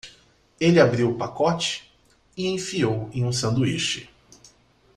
Ele 0.59 0.79
abriu 0.79 1.11
o 1.11 1.15
pacote? 1.15 1.91
e 2.35 2.47
enfiou 2.47 3.07
em 3.13 3.23
um 3.23 3.31
sanduíche. 3.31 4.09